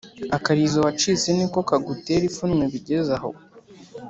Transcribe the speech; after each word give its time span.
Akarizo 0.37 0.77
wacitse 0.85 1.27
ni 1.37 1.45
ko 1.53 1.59
kagutera 1.69 2.23
ipfunwe 2.29 2.63
bigeze 2.73 3.11
aho! 3.17 3.29